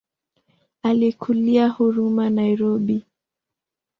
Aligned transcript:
Alikulia 0.87 1.65
Huruma 1.73 2.25
Nairobi. 2.35 2.97